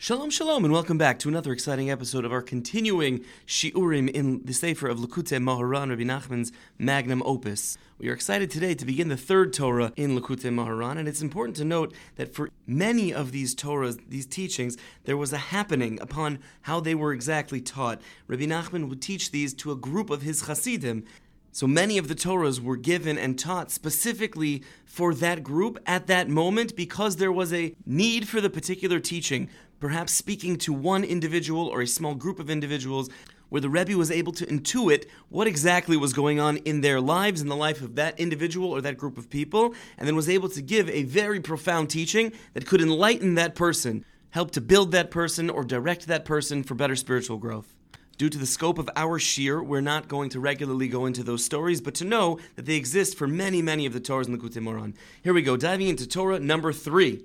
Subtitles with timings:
[0.00, 4.54] Shalom, shalom, and welcome back to another exciting episode of our continuing Shiurim in the
[4.54, 7.76] Sefer of Likutei Moharan, Rabbi Nachman's magnum opus.
[7.98, 11.56] We are excited today to begin the third Torah in Likutei Moharan, and it's important
[11.56, 16.38] to note that for many of these Torahs, these teachings, there was a happening upon
[16.62, 18.00] how they were exactly taught.
[18.28, 21.06] Rabbi Nachman would teach these to a group of his Hasidim,
[21.50, 26.28] so many of the Torahs were given and taught specifically for that group at that
[26.28, 29.48] moment because there was a need for the particular teaching,
[29.80, 33.08] perhaps speaking to one individual or a small group of individuals,
[33.48, 37.40] where the Rebbe was able to intuit what exactly was going on in their lives,
[37.40, 40.48] in the life of that individual or that group of people, and then was able
[40.50, 45.10] to give a very profound teaching that could enlighten that person, help to build that
[45.10, 47.74] person, or direct that person for better spiritual growth.
[48.18, 51.44] Due to the scope of our shir, we're not going to regularly go into those
[51.44, 54.38] stories, but to know that they exist for many, many of the Torahs in the
[54.38, 54.92] Likutei Moharan.
[55.22, 57.22] Here we go, diving into Torah number three.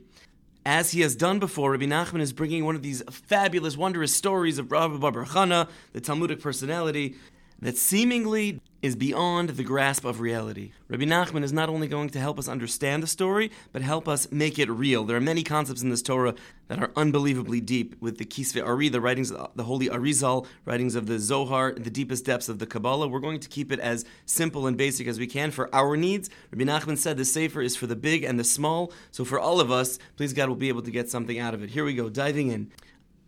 [0.66, 4.58] As he has done before, Rabbi Nachman is bringing one of these fabulous, wondrous stories
[4.58, 7.16] of Rabbi Bar Chana, the Talmudic personality,
[7.64, 10.74] that seemingly is beyond the grasp of reality.
[10.90, 14.30] Rabbi Nachman is not only going to help us understand the story, but help us
[14.30, 15.06] make it real.
[15.06, 16.36] There are many concepts in this Torah
[16.68, 20.96] that are unbelievably deep, with the Kisve Ari, the writings of the Holy Arizal, writings
[20.96, 23.08] of the Zohar, the deepest depths of the Kabbalah.
[23.08, 26.30] We're going to keep it as simple and basic as we can for our needs.
[26.52, 29.62] Rabbi Nachman said the Sefer is for the big and the small, so for all
[29.62, 31.70] of us, please God we'll be able to get something out of it.
[31.70, 32.70] Here we go, diving in.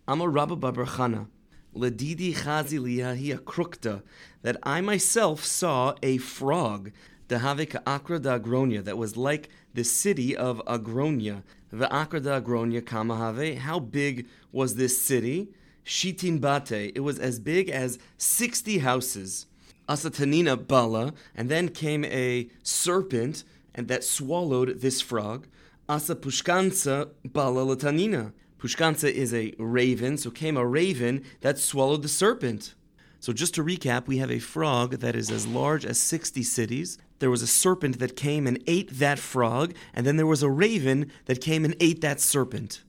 [0.05, 1.27] Amar Rabba Babar Chana.
[1.75, 4.01] Ledidi chazi liyahi krukta,
[4.43, 6.91] that I myself saw a frog,
[7.27, 11.43] dehavika akra da agronia, that was like the city of Agronia.
[11.73, 15.49] The akra da agronia kamahave, how big was this city?
[15.85, 19.45] Shitin bate, it was as big as 60 houses.
[19.89, 25.47] Asatanina bala, and then came a serpent, and that swallowed this frog.
[25.89, 28.31] Asa pushkansa bala latanina
[28.65, 32.73] Pushkansa is a raven, so came a raven that swallowed the serpent.
[33.19, 36.97] So, just to recap, we have a frog that is as large as 60 cities.
[37.19, 40.49] There was a serpent that came and ate that frog, and then there was a
[40.49, 42.81] raven that came and ate that serpent.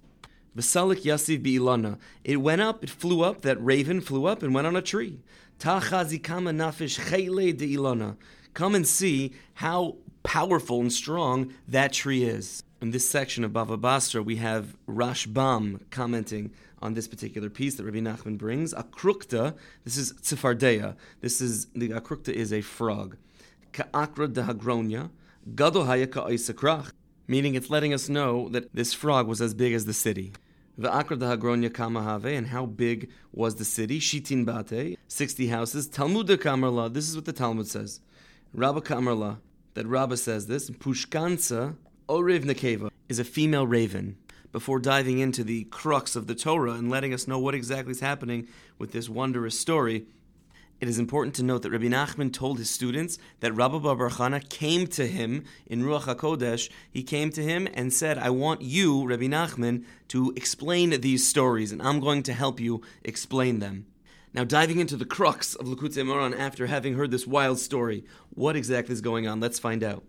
[0.56, 1.98] Vasalik Yasiv Bi'ilana.
[2.25, 5.20] It went up, it flew up, that raven flew up and went on a tree.
[5.59, 8.16] Tachazikama nafish chele de ilana.
[8.54, 12.62] Come and see how powerful and strong that tree is.
[12.78, 17.84] In this section of Bava Basra, we have Rashbam commenting on this particular piece that
[17.84, 18.75] Rabbi Nachman brings.
[18.75, 20.94] Akrukta, this is Tzifardea.
[21.22, 23.16] This is the Akrukta is a frog.
[23.72, 25.09] Ka'akra dehagronya,
[25.54, 26.92] gadol haya
[27.26, 30.34] meaning it's letting us know that this frog was as big as the city.
[30.76, 33.98] The Akra dehagronya kamahave, and how big was the city?
[34.00, 35.88] Shitin bate, 60 houses.
[35.88, 38.00] Talmud kamarla, this is what the Talmud says.
[38.53, 39.38] Rabba kamarla,
[39.72, 40.69] that Rabba says this.
[40.69, 41.76] Pushkansa
[42.09, 44.17] Oriv Nekeva is a female raven.
[44.53, 47.99] Before diving into the crux of the Torah and letting us know what exactly is
[47.99, 48.47] happening
[48.78, 50.06] with this wondrous story,
[50.81, 54.49] it is important to note that Rabbi Nachman told his students that Rabbi Bar Chana
[54.49, 56.71] came to him in Ruach HaKodesh.
[56.89, 61.72] He came to him and said, I want you, Rabbi Nachman, to explain these stories,
[61.72, 63.87] and I'm going to help you explain them.
[64.33, 68.55] Now, diving into the crux of Likutei Moharan after having heard this wild story, what
[68.55, 69.41] exactly is going on?
[69.41, 70.05] Let's find out.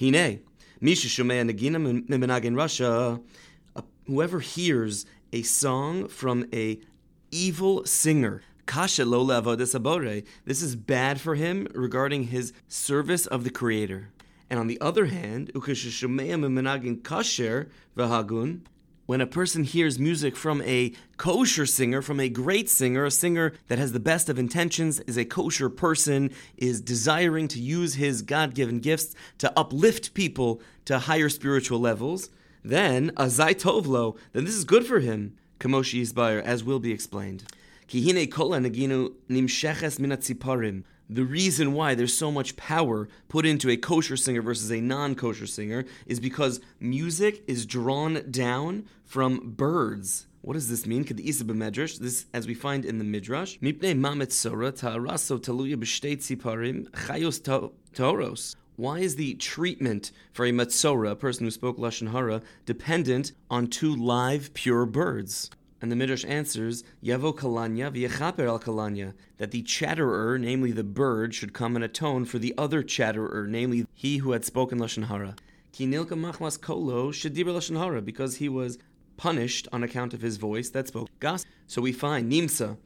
[0.00, 0.40] Hine,
[0.84, 1.76] Misha Shomea Nagina
[2.08, 3.22] Mimenag Rasha.
[4.08, 6.80] Whoever hears a song from a
[7.30, 13.50] evil singer, Kasha Lola Avodesabore, this is bad for him regarding his service of the
[13.50, 14.08] Creator.
[14.50, 18.62] And on the other hand, Ukashishomea Mimenagin Kasher Vahagun,
[19.06, 23.52] when a person hears music from a kosher singer, from a great singer, a singer
[23.68, 28.22] that has the best of intentions, is a kosher person, is desiring to use his
[28.22, 32.30] God given gifts to uplift people to higher spiritual levels,
[32.64, 35.36] then a Zaitovlo, then this is good for him.
[35.58, 37.44] Kamoshi Isbayer, as will be explained.
[37.88, 38.58] Kihine kola
[41.14, 45.14] the reason why there's so much power put into a kosher singer versus a non
[45.14, 50.26] kosher singer is because music is drawn down from birds.
[50.40, 51.04] What does this mean?
[51.04, 51.98] Could the Isa b'medrash?
[51.98, 53.58] This, as we find in the Midrash,
[58.76, 63.66] why is the treatment for a matzora, a person who spoke lashon hara, dependent on
[63.68, 65.50] two live, pure birds?
[65.82, 71.34] And the Midrash answers, Yavo kalanya v'yechaper al kalanya, that the chatterer, namely the bird,
[71.34, 75.34] should come and atone for the other chatterer, namely he who had spoken Lashon Hara.
[75.72, 78.78] Ki nilka machmas kolo shedibur Lashon Hara, because he was
[79.16, 81.50] punished on account of his voice that spoke gospel.
[81.66, 82.76] So we find Nimsa,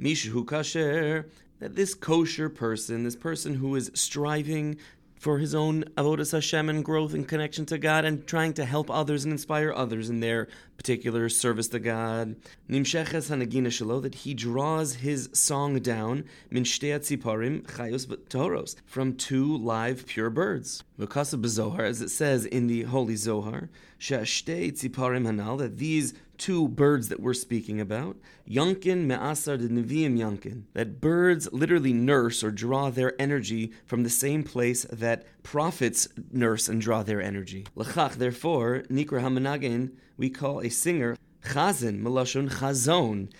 [0.00, 1.30] Mishu kasher,
[1.60, 4.78] that this kosher person, this person who is striving
[5.22, 8.90] for his own avodas Hashem and growth and connection to God, and trying to help
[8.90, 12.34] others and inspire others in their particular service to God.
[12.68, 19.56] Nimsheches hanagina shelo that he draws his song down min tziparim chayos toros from two
[19.58, 20.82] live pure birds.
[20.98, 26.66] V'kasa b'zohar, as it says in the Holy Zohar, she'ashtei tziparim hanal that these two
[26.66, 32.50] birds that we're speaking about, Yankin Me'asar de Nevi'im Yankin, that birds literally nurse or
[32.50, 37.64] draw their energy from the same place that prophets nurse and draw their energy.
[37.76, 43.30] Lachach, therefore, Nikra Hamanagin, we call a singer Chazan, Melashon Chazon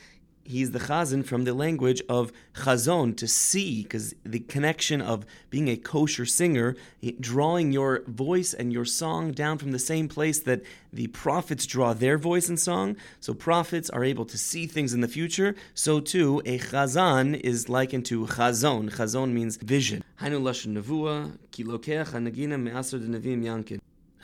[0.44, 5.69] he's the chazan from the language of chazon, to see, because the connection of being
[5.69, 6.77] a kosher singer,
[7.21, 10.62] drawing your voice and your song down from the same place that
[10.93, 12.97] the prophets draw their voice and song.
[13.21, 15.55] So prophets are able to see things in the future.
[15.75, 18.91] So too, a chazan is likened to chazon.
[18.91, 20.03] Chazon means vision.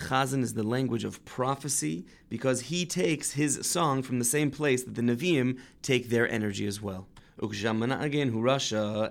[0.01, 4.85] Chazan is the language of prophecy because he takes his song from the same place
[4.85, 7.09] that the Nevi'im take their energy as well.
[7.41, 8.31] again.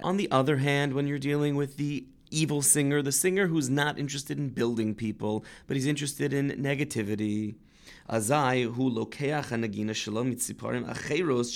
[0.04, 3.98] On the other hand, when you're dealing with the evil singer, the singer who's not
[3.98, 7.56] interested in building people, but he's interested in negativity.
[8.10, 11.52] Azai hu lokeach hanagina shalom mitziparim acheros.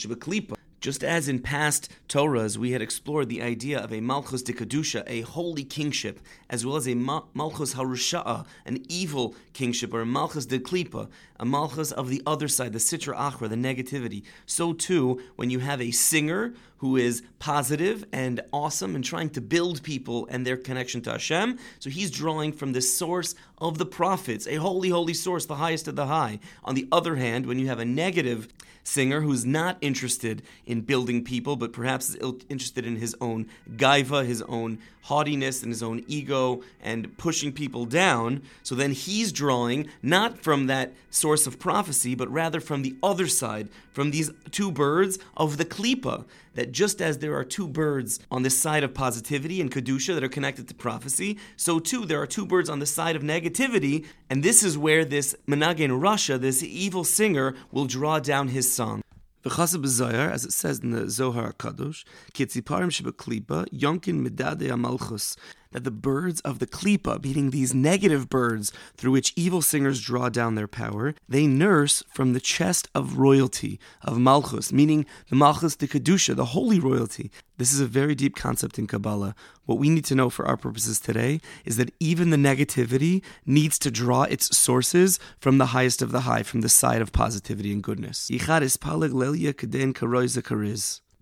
[0.81, 5.03] Just as in past Torahs we had explored the idea of a Malchus de Kedusha,
[5.05, 6.19] a holy kingship,
[6.49, 11.07] as well as a Malchus Harusha'a, an evil kingship, or a Malchus de Klipa,
[11.39, 14.23] a Malchus of the other side, the Sitra Achra, the negativity.
[14.47, 19.41] So too, when you have a singer who is positive and awesome and trying to
[19.41, 23.85] build people and their connection to Hashem, so he's drawing from the source of the
[23.85, 26.39] prophets, a holy, holy source, the highest of the high.
[26.63, 28.47] On the other hand, when you have a negative
[28.83, 32.15] singer who's not interested in building people, but perhaps is
[32.47, 37.85] interested in his own gaiva, his own haughtiness, and his own ego, and pushing people
[37.85, 38.41] down.
[38.63, 43.27] So then he's drawing not from that source of prophecy, but rather from the other
[43.27, 46.23] side, from these two birds of the klipa.
[46.53, 50.23] That just as there are two birds on the side of positivity and kedusha that
[50.23, 54.05] are connected to prophecy, so too there are two birds on the side of negativity,
[54.29, 59.01] and this is where this Menagen Rasha, this evil singer, will draw down his song.
[59.43, 62.03] As it says in the Zohar Kadosh,
[62.33, 65.35] Kitziparim Shebeklipa, Yonkin Medade Amalchus,
[65.71, 70.29] that the birds of the klipa, meaning these negative birds through which evil singers draw
[70.29, 75.75] down their power, they nurse from the chest of royalty, of malchus, meaning the malchus
[75.75, 77.31] de kedusha, the holy royalty.
[77.57, 79.35] This is a very deep concept in Kabbalah.
[79.65, 83.77] What we need to know for our purposes today is that even the negativity needs
[83.79, 87.71] to draw its sources from the highest of the high, from the side of positivity
[87.71, 88.29] and goodness.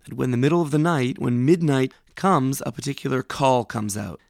[0.06, 4.20] That when the middle of the night, when midnight comes, a particular call comes out.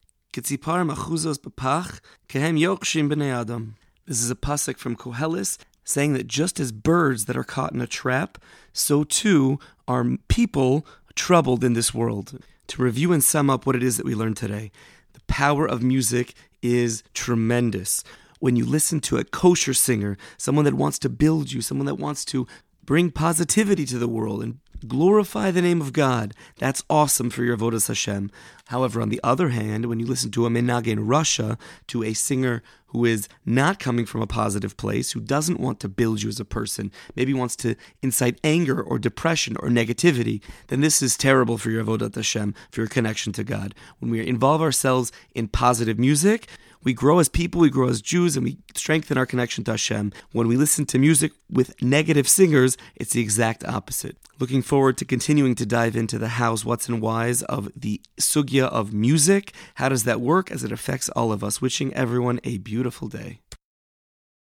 [4.06, 7.80] This is a pasuk from Koheles saying that just as birds that are caught in
[7.80, 8.38] a trap,
[8.72, 10.86] so too are people
[11.16, 12.38] troubled in this world.
[12.68, 14.70] To review and sum up what it is that we learned today,
[15.14, 18.04] the power of music is tremendous.
[18.38, 21.96] When you listen to a kosher singer, someone that wants to build you, someone that
[21.96, 22.46] wants to
[22.84, 26.34] bring positivity to the world and glorify the name of God.
[26.58, 28.30] That's awesome for your Avodas Hashem.
[28.66, 32.14] However, on the other hand, when you listen to a Menage Menagen Rasha, to a
[32.14, 36.28] singer who is not coming from a positive place, who doesn't want to build you
[36.28, 41.16] as a person, maybe wants to incite anger or depression or negativity, then this is
[41.16, 43.74] terrible for your Avodat Hashem, for your connection to God.
[43.98, 46.48] When we involve ourselves in positive music,
[46.82, 50.12] we grow as people, we grow as Jews, and we strengthen our connection to Hashem.
[50.32, 54.16] When we listen to music with negative singers, it's the exact opposite.
[54.38, 58.64] Looking forward to continuing to dive into the hows, what's, and whys of the sugya
[58.64, 59.52] of music.
[59.74, 61.60] How does that work as it affects all of us?
[61.60, 63.40] Wishing everyone a beautiful day.